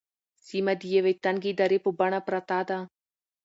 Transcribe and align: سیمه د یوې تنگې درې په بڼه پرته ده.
سیمه 0.47 0.73
د 0.81 0.83
یوې 0.95 1.13
تنگې 1.23 1.51
درې 1.61 1.77
په 1.85 1.89
بڼه 1.99 2.19
پرته 2.27 2.59
ده. 2.69 2.79